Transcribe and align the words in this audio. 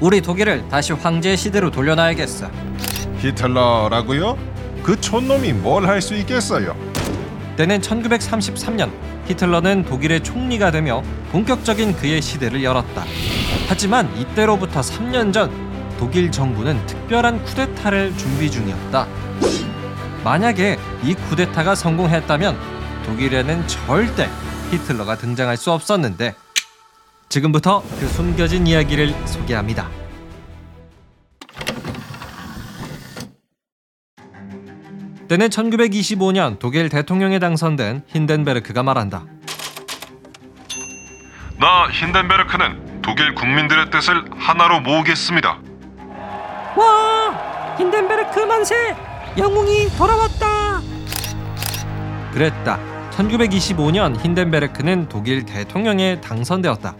우리 0.00 0.20
독일을 0.20 0.68
다시 0.68 0.92
황제 0.92 1.36
시대로 1.36 1.70
돌려놔야겠어. 1.70 2.50
히틀러라고요? 3.18 4.36
그 4.82 5.00
촌놈이 5.00 5.52
뭘 5.54 5.86
할 5.86 6.00
수 6.02 6.14
있겠어요? 6.16 6.76
때는 7.56 7.80
1933년 7.80 8.90
히틀러는 9.26 9.84
독일의 9.86 10.22
총리가 10.22 10.70
되며 10.70 11.02
본격적인 11.32 11.96
그의 11.96 12.20
시대를 12.20 12.62
열었다. 12.62 13.04
하지만 13.68 14.14
이때로부터 14.16 14.80
3년 14.80 15.32
전 15.32 15.50
독일 15.98 16.30
정부는 16.30 16.84
특별한 16.86 17.42
쿠데타를 17.44 18.16
준비 18.18 18.50
중이었다. 18.50 19.06
만약에 20.22 20.78
이 21.02 21.14
쿠데타가 21.14 21.74
성공했다면 21.74 22.56
독일에는 23.06 23.66
절대 23.66 24.28
히틀러가 24.70 25.16
등장할 25.16 25.56
수 25.56 25.72
없었는데 25.72 26.34
지금부터 27.36 27.82
그 28.00 28.08
숨겨진 28.08 28.66
이야기를 28.66 29.08
소개합니다. 29.26 29.90
때는 35.28 35.48
1925년 35.48 36.58
독일 36.58 36.88
대통령에 36.88 37.38
당선된 37.38 38.04
힌덴베르크가 38.06 38.82
말한다. 38.82 39.24
나 41.58 41.88
힌덴베르크는 41.90 43.02
독일 43.02 43.34
국민들의 43.34 43.90
뜻을 43.90 44.24
하나로 44.34 44.80
모으겠습니다. 44.80 45.58
와! 46.76 47.76
힌덴베르크 47.76 48.40
만세! 48.40 48.96
영웅이 49.36 49.88
돌아왔다! 49.98 50.80
그랬다. 52.32 52.80
1925년 53.10 54.18
힌덴베르크는 54.18 55.08
독일 55.08 55.44
대통령에 55.44 56.20
당선되었다. 56.20 56.94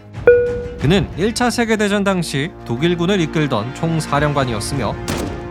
그는 0.87 1.05
1차 1.17 1.51
세계대전 1.51 2.05
당시 2.05 2.49
독일군을 2.63 3.19
이끌던 3.19 3.75
총사령관이었으며 3.75 4.95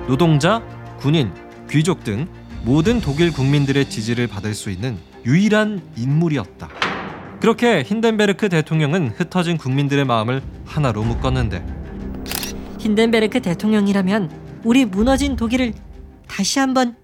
노동자, 0.08 0.62
군인, 0.96 1.30
귀족 1.68 2.04
등 2.04 2.26
모든 2.64 3.02
독일 3.02 3.30
국민들의 3.34 3.90
지지를 3.90 4.28
받을 4.28 4.54
수 4.54 4.70
있는 4.70 4.96
유일한 5.26 5.82
인물이었다. 5.94 6.70
그렇게 7.38 7.82
힌덴베르크 7.82 8.48
대통령은 8.48 9.12
흩어진 9.14 9.58
국민들의 9.58 10.06
마음을 10.06 10.40
하나로 10.64 11.02
묶었는데 11.02 11.62
힌덴베르크 12.78 13.42
대통령이라면 13.42 14.30
우리 14.64 14.86
무너진 14.86 15.36
독일을 15.36 15.74
다시 16.26 16.60
한번 16.60 16.96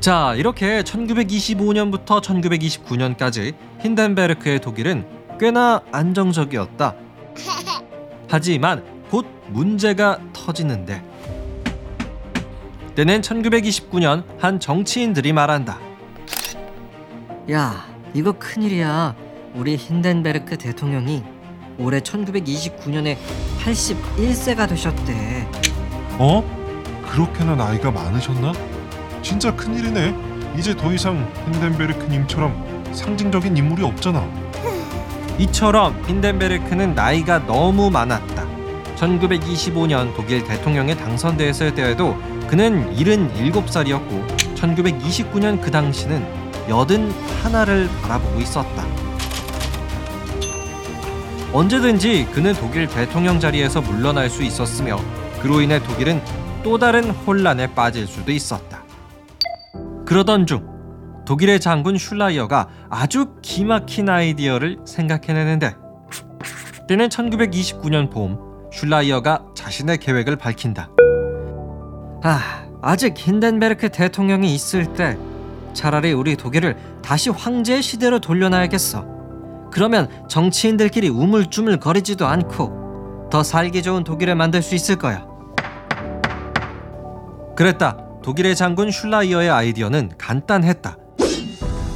자, 0.00 0.34
이렇게 0.38 0.82
1925년부터 0.84 2.22
1929년까지 2.22 3.52
힌덴베르크의 3.82 4.62
독일은 4.62 5.21
꽤나 5.42 5.82
안정적이었다. 5.90 6.94
하지만 8.28 8.84
곧 9.10 9.26
문제가 9.48 10.20
터지는데 10.32 11.02
때는 12.94 13.22
1929년 13.22 14.22
한 14.38 14.60
정치인들이 14.60 15.32
말한다. 15.32 15.80
야 17.50 17.84
이거 18.14 18.30
큰일이야 18.30 19.16
우리 19.56 19.74
힌덴베르크 19.74 20.58
대통령이 20.58 21.24
올해 21.76 21.98
1929년에 21.98 23.16
81세가 23.64 24.68
되셨대 24.68 25.48
어? 26.20 26.44
그렇게나 27.10 27.56
나이가 27.56 27.90
많으셨나? 27.90 28.52
진짜 29.22 29.56
큰일이네. 29.56 30.14
이제 30.56 30.76
더 30.76 30.92
이상 30.92 31.28
힌덴베르크님처럼 31.46 32.92
상징적인 32.94 33.56
인물이 33.56 33.82
없잖아. 33.82 34.52
이처럼 35.38 36.02
힌덴베르크는 36.06 36.94
나이가 36.94 37.44
너무 37.46 37.90
많았다. 37.90 38.46
1925년 38.96 40.14
독일 40.14 40.44
대통령에 40.44 40.94
당선되었을 40.94 41.74
때에도 41.74 42.16
그는 42.46 42.94
77살이었고 42.94 44.54
1929년 44.54 45.60
그 45.60 45.70
당시는 45.70 46.24
여든 46.68 47.10
하나를 47.42 47.88
바라보고 48.02 48.40
있었다. 48.40 48.86
언제든지 51.52 52.28
그는 52.32 52.54
독일 52.54 52.86
대통령 52.86 53.40
자리에서 53.40 53.80
물러날 53.80 54.30
수 54.30 54.42
있었으며 54.42 54.98
그로 55.40 55.60
인해 55.60 55.82
독일은 55.82 56.22
또 56.62 56.78
다른 56.78 57.10
혼란에 57.10 57.66
빠질 57.74 58.06
수도 58.06 58.30
있었다. 58.30 58.82
그러던 60.06 60.46
중 60.46 60.71
독일의 61.24 61.60
장군 61.60 61.96
슐라이어가 61.98 62.68
아주 62.90 63.36
기막힌 63.42 64.08
아이디어를 64.08 64.78
생각해내는데 64.84 65.74
때는 66.88 67.08
1929년 67.08 68.10
봄 68.10 68.38
슐라이어가 68.72 69.46
자신의 69.54 69.98
계획을 69.98 70.36
밝힌다. 70.36 70.90
아, 72.24 72.64
아직 72.80 73.16
힌덴베르크 73.16 73.90
대통령이 73.90 74.54
있을 74.54 74.92
때 74.94 75.16
차라리 75.74 76.12
우리 76.12 76.36
독일을 76.36 76.76
다시 77.02 77.30
황제 77.30 77.80
시대로 77.80 78.18
돌려놔야겠어. 78.18 79.06
그러면 79.72 80.08
정치인들끼리 80.28 81.08
우물쭈물 81.08 81.78
거리지도 81.78 82.26
않고 82.26 83.28
더 83.30 83.42
살기 83.42 83.82
좋은 83.82 84.04
독일을 84.04 84.34
만들 84.34 84.60
수 84.60 84.74
있을 84.74 84.96
거야. 84.96 85.26
그랬다. 87.56 87.96
독일의 88.22 88.54
장군 88.54 88.90
슐라이어의 88.90 89.50
아이디어는 89.50 90.12
간단했다. 90.18 90.96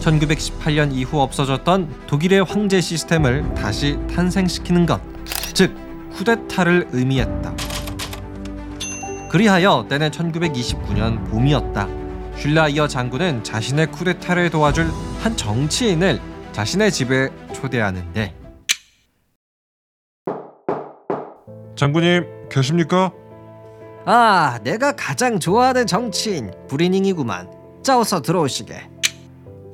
1918년 0.07 0.93
이후 0.93 1.21
없어졌던 1.21 2.07
독일의 2.07 2.45
황제 2.45 2.81
시스템을 2.81 3.55
다시 3.55 3.99
탄생시키는 4.15 4.87
것, 4.87 5.01
즉 5.53 5.77
쿠데타를 6.13 6.89
의미했다. 6.93 7.55
그리하여 9.31 9.87
때는 9.89 10.11
1929년 10.11 11.29
봄이었다. 11.31 11.89
슐라이어 12.37 12.87
장군은 12.87 13.43
자신의 13.43 13.91
쿠데타를 13.91 14.51
도와줄 14.51 14.91
한 15.23 15.37
정치인을 15.37 16.21
자신의 16.53 16.93
집에 16.93 17.29
초대하는데 17.53 18.35
장군님 21.75 22.49
계십니까? 22.49 23.13
아, 24.07 24.59
내가 24.63 24.93
가장 24.93 25.41
좋아하는 25.41 25.87
정치인 25.87 26.53
브리닝이구만. 26.69 27.51
자, 27.83 27.99
어서 27.99 28.23
들어오시게. 28.23 28.96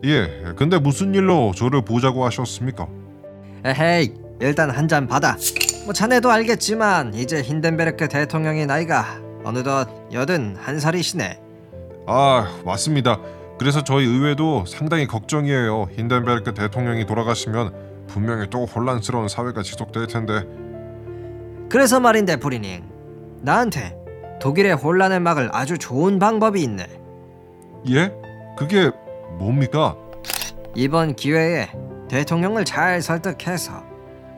예. 0.05 0.53
근데 0.57 0.79
무슨 0.79 1.15
일로 1.15 1.53
저를 1.55 1.83
보자고 1.85 2.25
하셨습니까? 2.25 2.87
에헤이, 3.65 4.13
일단 4.41 4.71
한 4.71 4.89
잔 4.89 5.07
받아. 5.07 5.37
뭐 5.85 5.93
자네도 5.93 6.31
알겠지만 6.31 7.15
이제 7.15 7.43
힌덴베르크 7.43 8.09
대통령의 8.09 8.67
나이가 8.67 9.05
어느덧 9.45 9.89
여든 10.13 10.57
한 10.61 10.79
살이시네. 10.81 11.41
아 12.07 12.49
맞습니다. 12.65 13.19
그래서 13.59 13.83
저희 13.85 14.05
의회도 14.07 14.65
상당히 14.67 15.07
걱정이에요. 15.07 15.89
힌덴베르크 15.97 16.55
대통령이 16.55 17.07
돌아가시면 17.07 17.73
분명히 18.09 18.49
또 18.51 18.65
혼란스러운 18.65 19.29
사회가 19.29 19.63
지속될 19.63 20.09
텐데 20.09 20.45
그래서 21.69 22.01
말인데 22.01 22.37
브리닝, 22.37 22.85
나한테 23.43 23.97
독일의 24.41 24.75
혼란을 24.75 25.21
막을 25.21 25.51
아주 25.53 25.79
좋은 25.79 26.19
방법이 26.19 26.61
있네. 26.63 26.87
예? 27.91 28.13
그게 28.59 28.91
뭡니까? 29.39 29.97
이번 30.75 31.15
기회에 31.15 31.69
대통령을 32.09 32.65
잘 32.65 33.01
설득해서 33.03 33.83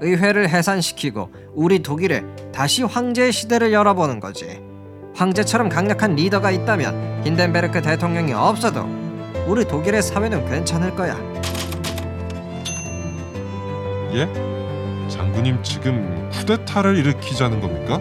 의회를 0.00 0.48
해산시키고 0.48 1.30
우리 1.54 1.80
독일에 1.80 2.22
다시 2.52 2.82
황제 2.82 3.30
시대를 3.30 3.72
열어보는 3.72 4.20
거지. 4.20 4.60
황제처럼 5.14 5.68
강력한 5.68 6.16
리더가 6.16 6.50
있다면 6.50 7.22
힌덴베르크 7.24 7.80
대통령이 7.82 8.32
없어도 8.32 8.84
우리 9.46 9.64
독일의 9.64 10.02
사회는 10.02 10.48
괜찮을 10.48 10.94
거야. 10.94 11.16
예? 14.12 14.28
장군님 15.08 15.62
지금 15.62 16.30
쿠데타를 16.32 16.96
일으키자는 16.96 17.60
겁니까? 17.60 17.98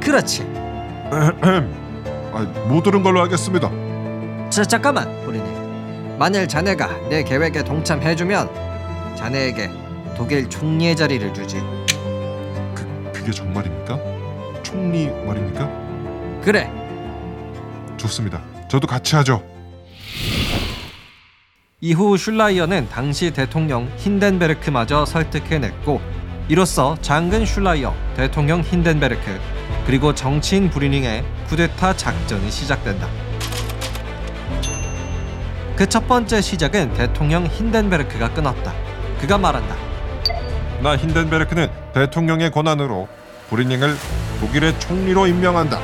그렇지. 0.00 0.42
아, 2.32 2.40
못 2.68 2.82
들은 2.82 3.02
걸로 3.02 3.20
하겠습니다. 3.20 3.70
자, 4.50 4.64
잠깐만, 4.64 5.08
우리는 5.24 5.63
만일 6.18 6.46
자네가 6.46 7.08
내 7.08 7.24
계획에 7.24 7.64
동참해주면 7.64 9.16
자네에게 9.16 9.70
독일 10.16 10.48
총리의 10.48 10.94
자리를 10.94 11.34
주지. 11.34 11.56
그 12.74 13.10
그게 13.12 13.32
정말입니까? 13.32 13.98
총리 14.62 15.08
말입니까? 15.08 15.68
그래, 16.40 16.70
좋습니다. 17.96 18.40
저도 18.68 18.86
같이 18.86 19.16
하죠. 19.16 19.42
이후 21.80 22.16
슐라이어는 22.16 22.88
당시 22.88 23.30
대통령 23.32 23.90
힌덴베르크마저 23.98 25.04
설득해냈고 25.04 26.00
이로써 26.48 26.96
장근 27.02 27.44
슐라이어, 27.44 27.94
대통령 28.16 28.60
힌덴베르크 28.60 29.40
그리고 29.86 30.14
정치인 30.14 30.70
브리닝의 30.70 31.24
쿠데타 31.48 31.96
작전이 31.96 32.50
시작된다. 32.50 33.23
그 35.76 35.88
첫 35.88 36.06
번째 36.06 36.40
시작은 36.40 36.94
대통령 36.94 37.46
힌덴베르크가 37.46 38.32
끊었다. 38.32 38.72
그가 39.20 39.38
말한다. 39.38 39.74
나 40.82 40.96
힌덴베르크는 40.96 41.68
대통령의 41.92 42.50
권한으로 42.52 43.08
브리닝을 43.50 43.96
독일의 44.40 44.78
총리로 44.78 45.26
임명한다. 45.26 45.80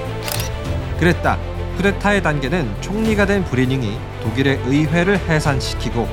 그랬다. 0.98 1.38
쿠데타의 1.76 2.22
단계는 2.22 2.70
총리가 2.80 3.26
된 3.26 3.44
브리닝이 3.44 3.98
독일의 4.22 4.60
의회를 4.66 5.18
해산시키고 5.18 6.08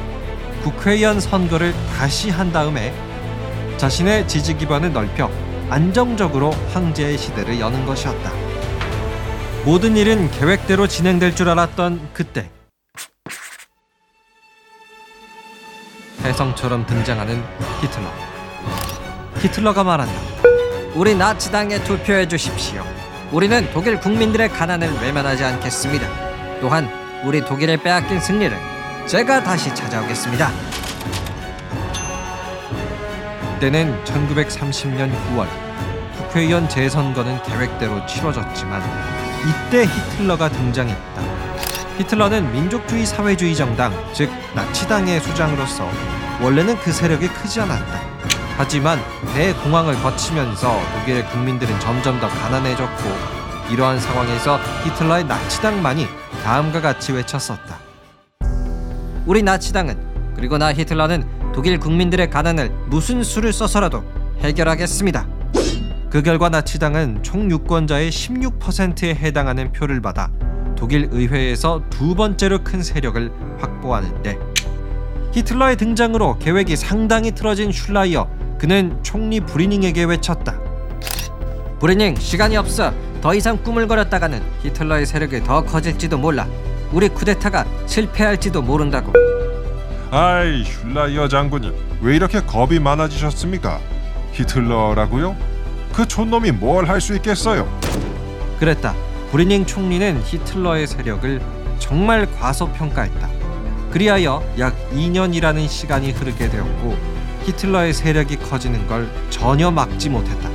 국회의원 0.64 1.20
선거를 1.20 1.74
다시 1.98 2.30
한 2.30 2.52
다음에 2.52 2.94
자신의 3.78 4.28
지지 4.28 4.58
기반을 4.58 4.94
넓혀 4.94 5.30
안정적으로 5.70 6.52
황제의 6.74 7.18
시대를 7.18 7.60
여는 7.60 7.86
것이었다. 7.86 8.32
모든 9.66 9.98
일은 9.98 10.32
계획대로 10.32 10.88
진행될 10.88 11.36
줄 11.36 11.50
알았던 11.50 12.10
그때 12.14 12.50
혜성처럼 16.28 16.86
등장하는 16.86 17.42
히틀러. 17.82 18.06
히틀러가 19.40 19.84
말한다. 19.84 20.14
우리 20.94 21.16
나치당에 21.16 21.82
투표해 21.84 22.28
주십시오. 22.28 22.84
우리는 23.32 23.70
독일 23.72 23.98
국민들의 24.00 24.50
가난을 24.50 24.92
외면하지 25.02 25.46
않겠습니다. 25.46 26.06
또한 26.60 26.90
우리 27.24 27.44
독일의 27.44 27.78
빼앗긴 27.78 28.20
승리를 28.20 28.58
제가 29.06 29.42
다시 29.44 29.74
찾아오겠습니다. 29.74 30.52
때는 33.62 34.04
1930년 34.04 35.10
9월 35.30 35.48
국회의원 36.18 36.68
재선거는 36.68 37.42
계획대로 37.44 38.06
치러졌지만 38.06 38.82
이때 39.48 39.86
히틀러가 39.86 40.50
등장했다. 40.50 41.47
히틀러는 41.98 42.52
민족주의 42.52 43.08
사회주의 43.08 43.56
정당, 43.56 43.92
즉 44.14 44.30
나치당의 44.54 45.20
수장으로서 45.20 45.90
원래는 46.42 46.78
그 46.78 46.92
세력이 46.92 47.28
크지 47.28 47.60
않았다. 47.62 48.02
하지만 48.56 49.00
대공황을 49.34 49.96
거치면서 50.02 50.80
독일의 51.00 51.26
국민들은 51.30 51.80
점점 51.80 52.20
더 52.20 52.28
가난해졌고 52.28 53.38
이러한 53.72 54.00
상황에서 54.00 54.60
히틀러의 54.84 55.26
나치당만이 55.26 56.08
다음과 56.44 56.82
같이 56.82 57.14
외쳤었다. 57.14 57.80
우리 59.26 59.42
나치당은 59.42 60.34
그리고 60.36 60.60
나 60.60 60.72
히틀러는 60.74 61.52
독일 61.54 61.80
국민들의 61.80 62.30
가난을 62.30 62.70
무슨 62.86 63.24
수를 63.24 63.52
써서라도 63.52 64.04
해결하겠습니다. 64.42 65.28
그 66.12 66.22
결과 66.22 66.50
나치당은 66.50 67.24
총 67.24 67.50
유권자의 67.50 68.12
16%에 68.12 69.16
해당하는 69.16 69.72
표를 69.74 70.00
받아 70.00 70.30
독일 70.78 71.10
의회에서 71.12 71.82
두 71.90 72.16
번째로 72.16 72.60
큰 72.64 72.82
세력을 72.84 73.32
확보하는데 73.60 74.38
히틀러의 75.34 75.76
등장으로 75.76 76.38
계획이 76.40 76.76
상당히 76.76 77.32
틀어진 77.32 77.72
슐라이허 77.72 78.28
그는 78.58 78.98
총리 79.04 79.40
브뤼닝에게 79.40 80.04
외쳤다. 80.06 80.60
브뤼닝 81.80 82.16
시간이 82.16 82.58
없어. 82.58 82.92
더 83.22 83.34
이상 83.34 83.62
꾸물거렸다가는 83.62 84.42
히틀러의 84.64 85.06
세력이 85.06 85.44
더 85.44 85.64
커질지도 85.64 86.18
몰라. 86.18 86.48
우리 86.92 87.10
쿠데타가 87.10 87.66
실패할지도 87.86 88.62
모른다고. 88.62 89.12
아이 90.10 90.64
슐라이어 90.64 91.28
장군님 91.28 91.74
왜 92.02 92.16
이렇게 92.16 92.40
겁이 92.40 92.80
많아지셨습니까? 92.80 93.80
히틀러라고요? 94.34 95.36
그 95.94 96.08
촌놈이 96.08 96.52
뭘 96.52 96.86
할 96.88 97.02
수 97.02 97.16
있겠어요? 97.16 97.68
그랬다. 98.60 98.96
브리닝 99.32 99.66
총리는 99.66 100.22
히틀러의 100.24 100.88
세력을 100.88 101.42
정말 101.80 102.26
과소평가했다. 102.40 103.30
그리하여 103.92 104.44
약 104.58 104.76
2년이라는 104.92 105.68
시간이 105.68 106.12
흐르게 106.12 106.50
되었고 106.50 106.96
히틀러의 107.44 107.94
세력이 107.94 108.38
커지는 108.38 108.86
걸 108.88 109.10
전혀 109.30 109.70
막지 109.72 110.10
못했다. 110.10 110.50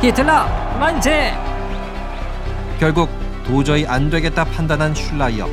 히틀러 0.00 0.46
만세! 0.78 1.34
결국 2.78 3.08
도저히 3.44 3.86
안 3.86 4.10
되겠다 4.10 4.44
판단한 4.44 4.94
슐라이허 4.94 5.48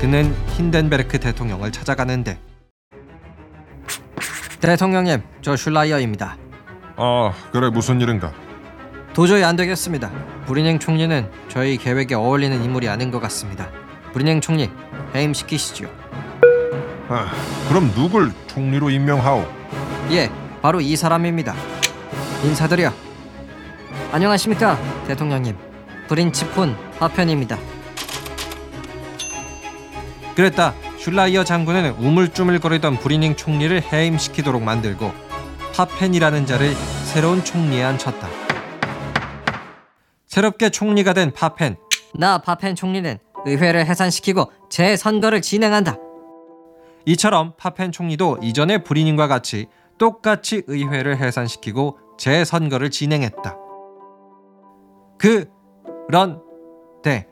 그는 0.00 0.34
힌덴베르크 0.48 1.18
대통령을 1.18 1.72
찾아가는데 1.72 2.38
대통령님, 4.60 5.22
저 5.42 5.56
슐라이허입니다. 5.56 6.36
아 6.96 7.32
그래 7.52 7.70
무슨 7.70 8.00
일인가? 8.00 8.32
도저히 9.14 9.44
안 9.44 9.54
되겠습니다. 9.54 10.10
브뤼닝 10.46 10.80
총리는 10.80 11.30
저희 11.48 11.76
계획에 11.76 12.16
어울리는 12.16 12.62
인물이 12.62 12.88
아닌 12.88 13.12
것 13.12 13.20
같습니다. 13.20 13.68
브뤼닝 14.12 14.40
총리 14.40 14.68
해임시키시죠. 15.14 15.88
아 17.08 17.32
그럼 17.68 17.92
누굴 17.94 18.32
총리로 18.48 18.90
임명하오? 18.90 19.46
예, 20.10 20.30
바로 20.60 20.80
이 20.80 20.96
사람입니다. 20.96 21.54
인사드려. 22.44 22.92
안녕하십니까, 24.10 24.78
대통령님. 25.06 25.56
프란츠 26.08 26.59
폰 26.59 26.76
파펜입니다. 26.98 27.56
그랬다 30.34 30.74
슐라이어 30.98 31.44
장군은 31.44 31.94
우물쭈물거리던 31.98 32.98
브리닝 32.98 33.36
총리를 33.36 33.80
해임시키도록 33.92 34.62
만들고 34.62 35.12
파펜이라는 35.76 36.46
자를 36.46 36.74
새로운 37.04 37.44
총리에 37.44 37.84
앉혔다. 37.84 38.43
새롭게 40.34 40.70
총리가 40.70 41.12
된 41.12 41.32
파펜 41.32 41.76
나 42.12 42.38
파펜 42.38 42.74
총리는 42.74 43.18
의회를 43.46 43.86
해산시키고 43.86 44.50
재선거를 44.68 45.40
진행한다. 45.40 45.96
이처럼 47.04 47.52
파펜 47.56 47.92
총리도 47.92 48.38
이전의 48.42 48.82
브리닝과 48.82 49.28
같이 49.28 49.68
똑같이 49.96 50.64
의회를 50.66 51.18
해산시키고 51.18 52.00
재선거를 52.18 52.90
진행했다. 52.90 53.56
그런데 55.18 57.28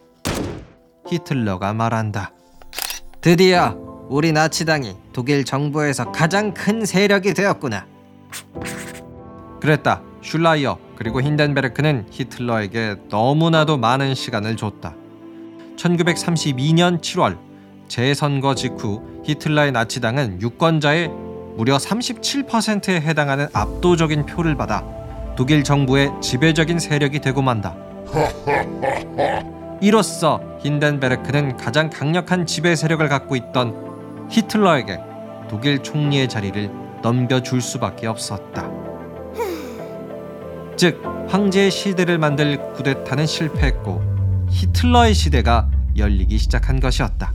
히틀러가 1.09 1.73
말한다. 1.73 2.31
드디어 3.21 3.77
우리 4.11 4.31
나치당이 4.31 4.97
독일 5.13 5.45
정부에서 5.45 6.13
가장 6.13 6.55
큰 6.55 6.85
세력이 6.85 7.35
되었구나. 7.35 7.85
그랬다. 9.61 10.12
슐라이어 10.23 10.79
그리고 10.97 11.21
힌덴베르크는 11.21 12.07
히틀러에게 12.11 12.97
너무나도 13.11 13.77
많은 13.77 14.15
시간을 14.15 14.57
줬다. 14.57 14.95
1932년 15.77 17.01
7월 17.01 17.39
재선거 17.89 18.55
직후 18.55 19.03
히틀러의 19.25 19.73
나치당은 19.73 20.41
유권자의 20.41 21.09
무려 21.57 21.77
37%에 21.77 23.01
해당하는 23.01 23.49
압도적인 23.53 24.27
표를 24.27 24.57
받아 24.57 24.83
독일 25.37 25.65
정부의 25.65 26.11
지배적인 26.21 26.79
세력이 26.79 27.21
되고 27.21 27.43
만다. 27.43 27.75
이로써 29.83 30.41
힌덴베르크는 30.61 31.57
가장 31.57 31.91
강력한 31.91 32.47
지배 32.47 32.77
세력을 32.77 33.07
갖고 33.09 33.35
있던 33.35 34.29
히틀러에게 34.31 35.01
독일 35.51 35.83
총리의 35.83 36.29
자리를 36.29 36.71
넘겨줄 37.03 37.61
수밖에 37.61 38.07
없었다. 38.07 38.82
즉 40.83 41.01
황제의 41.29 41.71
시대를 41.71 42.19
만들 42.19 42.59
쿠데타는 42.73 43.25
실패했고 43.25 44.03
히틀러의 44.51 45.15
시대가 45.15 45.71
열리기 45.97 46.37
시작한 46.39 46.81
것이었다. 46.81 47.33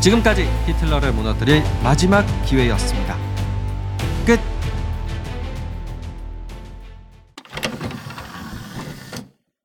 지금까지 0.00 0.48
히틀러를 0.64 1.12
무너뜨릴 1.12 1.62
마지막 1.84 2.24
기회였습니다. 2.46 3.14
끝. 4.24 4.40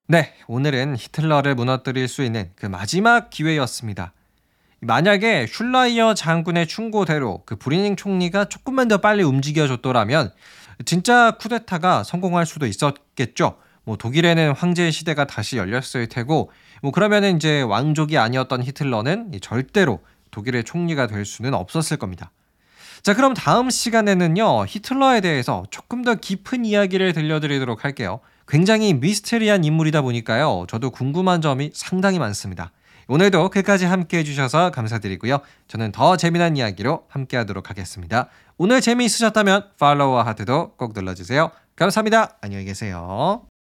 네, 0.07 0.33
오늘은 0.49 0.97
히틀러를 0.97 1.55
무너뜨릴 1.55 2.09
수 2.09 2.25
있는 2.25 2.49
그 2.57 2.65
마지막 2.65 3.29
기회였습니다. 3.29 4.11
만약에 4.81 5.47
슐라이어 5.47 6.13
장군의 6.13 6.67
충고대로 6.67 7.43
그 7.45 7.55
브리닝 7.55 7.95
총리가 7.95 8.49
조금만 8.49 8.89
더 8.89 8.97
빨리 8.97 9.23
움직여줬더라면 9.23 10.33
진짜 10.85 11.31
쿠데타가 11.31 12.03
성공할 12.03 12.45
수도 12.45 12.65
있었겠죠. 12.65 13.57
뭐 13.83 13.97
독일에는 13.97 14.53
황제의 14.53 14.91
시대가 14.91 15.25
다시 15.25 15.57
열렸을 15.57 16.07
테고 16.09 16.51
뭐 16.81 16.91
그러면은 16.91 17.35
이제 17.35 17.61
왕족이 17.61 18.17
아니었던 18.17 18.63
히틀러는 18.63 19.31
절대로 19.41 19.99
독일의 20.31 20.63
총리가 20.63 21.07
될 21.07 21.25
수는 21.25 21.53
없었을 21.53 21.97
겁니다. 21.97 22.31
자, 23.03 23.13
그럼 23.13 23.33
다음 23.33 23.69
시간에는요, 23.69 24.65
히틀러에 24.65 25.19
대해서 25.19 25.65
조금 25.69 26.03
더 26.03 26.15
깊은 26.15 26.63
이야기를 26.63 27.11
들려드리도록 27.11 27.83
할게요. 27.83 28.21
굉장히 28.47 28.93
미스테리한 28.93 29.65
인물이다 29.65 30.01
보니까요, 30.01 30.65
저도 30.69 30.89
궁금한 30.89 31.41
점이 31.41 31.71
상당히 31.73 32.19
많습니다. 32.19 32.71
오늘도 33.07 33.49
끝까지 33.49 33.85
함께 33.85 34.19
해주셔서 34.19 34.71
감사드리고요. 34.71 35.39
저는 35.67 35.91
더 35.91 36.17
재미난 36.17 36.57
이야기로 36.57 37.05
함께 37.09 37.37
하도록 37.37 37.69
하겠습니다. 37.69 38.29
오늘 38.57 38.81
재미있으셨다면 38.81 39.71
팔로우와 39.79 40.25
하트도 40.27 40.75
꼭 40.77 40.93
눌러주세요. 40.93 41.51
감사합니다. 41.75 42.37
안녕히 42.41 42.65
계세요. 42.65 43.52